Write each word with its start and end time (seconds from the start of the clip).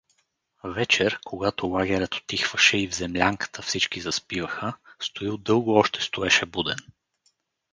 Вечер, 0.63 1.19
когато 1.25 1.67
лагерът 1.67 2.15
утихваше 2.15 2.77
и 2.77 2.87
в 2.87 2.95
землянката 2.95 3.61
всички 3.61 4.01
заспиваха, 4.01 4.73
Стоил 5.01 5.37
дълго 5.37 5.73
още 5.75 6.01
стоеше 6.01 6.45
буден. 6.45 6.77